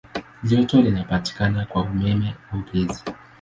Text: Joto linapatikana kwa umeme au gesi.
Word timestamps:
Joto 0.43 0.81
linapatikana 0.81 1.65
kwa 1.65 1.81
umeme 1.81 2.35
au 2.53 2.59
gesi. 2.73 3.03